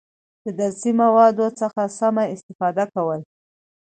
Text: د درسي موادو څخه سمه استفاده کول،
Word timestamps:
د 0.43 0.45
درسي 0.59 0.91
موادو 1.01 1.47
څخه 1.59 1.81
سمه 1.99 2.23
استفاده 2.33 2.83
کول، 2.93 3.19